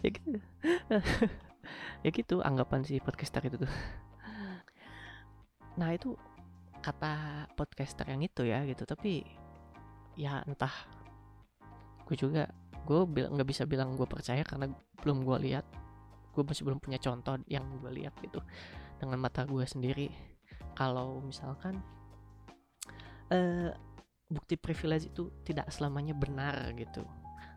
Ya 0.05 0.13
gitu. 0.13 0.37
Ya 2.05 2.11
gitu 2.13 2.45
anggapan 2.45 2.85
si 2.85 3.01
podcaster 3.01 3.41
itu 3.49 3.57
tuh. 3.65 3.73
Nah 5.81 5.97
itu 5.97 6.13
kata 6.85 7.49
podcaster 7.57 8.05
yang 8.13 8.21
itu 8.21 8.45
ya 8.45 8.61
gitu 8.69 8.85
tapi 8.85 9.25
ya 10.15 10.43
entah. 10.47 10.73
Gue 12.05 12.17
juga 12.19 12.51
gue 12.85 13.01
nggak 13.07 13.49
bisa 13.49 13.65
bilang 13.65 13.97
gue 13.97 14.05
percaya 14.05 14.45
karena 14.45 14.71
belum 15.03 15.25
gue 15.25 15.37
lihat. 15.51 15.67
Gue 16.35 16.43
masih 16.43 16.67
belum 16.67 16.83
punya 16.83 16.99
contoh 16.99 17.39
yang 17.47 17.63
gue 17.79 17.91
lihat 18.03 18.15
gitu 18.23 18.43
dengan 18.99 19.19
mata 19.23 19.47
gue 19.47 19.65
sendiri. 19.67 20.11
Kalau 20.75 21.23
misalkan 21.23 21.79
uh, 23.31 23.71
bukti 24.27 24.59
privilege 24.59 25.11
itu 25.11 25.31
tidak 25.47 25.71
selamanya 25.71 26.13
benar 26.17 26.75
gitu. 26.75 27.07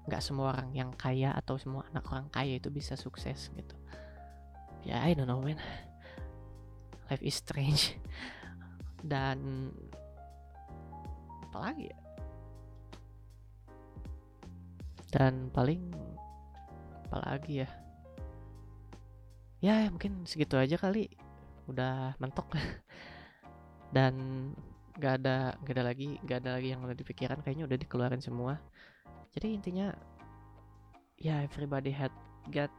Nggak 0.07 0.21
semua 0.23 0.53
orang 0.55 0.69
yang 0.71 0.89
kaya 0.93 1.33
atau 1.33 1.57
semua 1.57 1.83
anak 1.89 2.05
orang 2.13 2.27
kaya 2.29 2.61
itu 2.61 2.69
bisa 2.69 2.93
sukses 2.95 3.49
gitu. 3.57 3.75
Ya 4.85 5.03
I 5.03 5.17
don't 5.17 5.27
know 5.27 5.41
man. 5.41 5.59
Life 7.09 7.23
is 7.23 7.39
strange. 7.39 7.97
Dan 9.03 9.71
apalagi 11.47 11.89
ya 11.89 12.06
dan 15.07 15.47
paling 15.55 15.87
apalagi 17.07 17.63
ya? 17.63 17.69
Ya 19.63 19.87
mungkin 19.89 20.27
segitu 20.27 20.59
aja 20.59 20.75
kali. 20.75 21.09
Udah 21.65 22.13
mentok. 22.19 22.51
Dan 23.95 24.15
gak 24.97 25.23
ada 25.23 25.55
gak 25.61 25.73
ada 25.77 25.83
lagi 25.93 26.17
gak 26.25 26.43
ada 26.43 26.59
lagi 26.59 26.75
yang 26.75 26.83
udah 26.83 26.97
dipikiran. 26.97 27.39
Kayaknya 27.41 27.65
udah 27.71 27.77
dikeluarin 27.79 28.21
semua. 28.21 28.59
Jadi 29.31 29.55
intinya 29.55 29.95
ya 31.17 31.41
everybody 31.41 31.89
had 31.89 32.13
got 32.53 32.69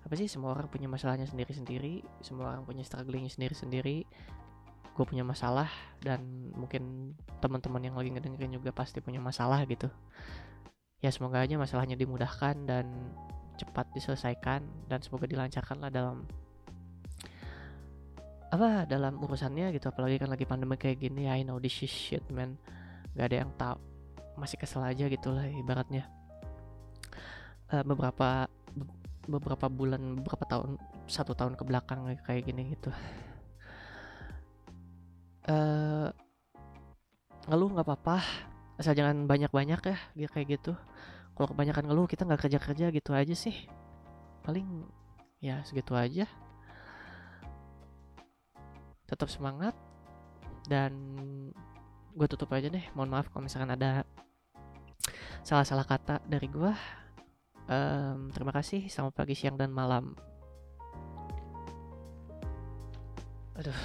apa 0.00 0.14
sih 0.16 0.28
semua 0.28 0.52
orang 0.52 0.66
punya 0.66 0.90
masalahnya 0.90 1.30
sendiri-sendiri. 1.30 2.02
Semua 2.26 2.52
orang 2.52 2.66
punya 2.66 2.82
strugglingnya 2.82 3.30
sendiri-sendiri. 3.30 4.04
Gue 4.98 5.04
punya 5.06 5.22
masalah. 5.22 5.70
Dan 6.02 6.50
mungkin 6.52 7.14
teman-teman 7.38 7.86
yang 7.86 7.94
lagi 7.94 8.10
ngedengerin 8.10 8.58
juga 8.58 8.74
pasti 8.74 8.98
punya 8.98 9.22
masalah 9.22 9.62
gitu 9.64 9.88
ya 11.00 11.08
semoga 11.08 11.40
aja 11.40 11.56
masalahnya 11.56 11.96
dimudahkan 11.96 12.68
dan 12.68 12.86
cepat 13.56 13.88
diselesaikan 13.92 14.64
dan 14.88 15.00
semoga 15.04 15.28
dilancarkan 15.28 15.80
lah 15.80 15.92
dalam 15.92 16.24
apa 18.50 18.84
dalam 18.84 19.16
urusannya 19.20 19.72
gitu. 19.76 19.88
Apalagi 19.88 20.20
kan 20.20 20.28
lagi 20.32 20.44
pandemi 20.44 20.76
kayak 20.76 21.00
gini 21.00 21.28
I 21.28 21.44
know 21.44 21.60
this 21.60 21.80
is 21.84 21.92
shit 21.92 22.24
man. 22.32 22.60
Gak 23.16 23.32
ada 23.32 23.36
yang 23.44 23.52
tahu. 23.56 23.76
Masih 24.36 24.56
kesel 24.56 24.84
aja 24.84 25.08
gitu 25.08 25.32
lah 25.32 25.44
ibaratnya. 25.48 26.08
Uh, 27.70 27.84
beberapa 27.84 28.48
beberapa 29.30 29.66
bulan 29.70 30.20
beberapa 30.20 30.42
tahun 30.48 30.80
satu 31.06 31.36
tahun 31.36 31.54
ke 31.54 31.62
belakang 31.64 32.08
kayak 32.24 32.44
gini 32.48 32.74
gitu. 32.74 32.90
Uh, 35.48 36.10
ngeluh 37.48 37.70
nggak 37.72 37.86
apa-apa. 37.86 38.18
Asal 38.80 38.96
jangan 38.96 39.28
banyak-banyak 39.28 39.80
ya 40.16 40.26
kayak 40.32 40.58
gitu 40.58 40.72
kalau 41.34 41.46
kebanyakan 41.56 41.84
ngeluh 41.88 42.06
kita 42.10 42.28
nggak 42.28 42.48
kerja-kerja 42.48 42.86
gitu 42.92 43.10
aja 43.16 43.34
sih. 43.34 43.56
Paling 44.44 44.84
ya 45.40 45.64
segitu 45.64 45.96
aja. 45.96 46.28
Tetap 49.08 49.28
semangat 49.32 49.74
dan 50.68 50.92
gue 52.14 52.26
tutup 52.28 52.52
aja 52.52 52.68
deh. 52.68 52.84
Mohon 52.92 53.10
maaf 53.18 53.26
kalau 53.32 53.46
misalkan 53.46 53.72
ada 53.74 54.04
salah-salah 55.40 55.88
kata 55.88 56.20
dari 56.28 56.46
gue 56.46 56.72
um, 57.70 58.28
terima 58.34 58.52
kasih. 58.52 58.86
Selamat 58.90 59.14
pagi 59.16 59.34
siang 59.34 59.56
dan 59.56 59.72
malam. 59.72 60.12
Aduh 63.56 63.76